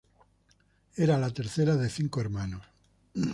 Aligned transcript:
Era 0.95 1.19
la 1.19 1.29
tercera 1.29 1.75
de 1.75 1.87
cinco 1.87 2.21
hermanos. 2.21 2.63